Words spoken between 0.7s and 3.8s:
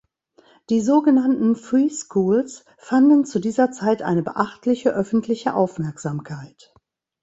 Die so genannten "Free Schools" fanden zu dieser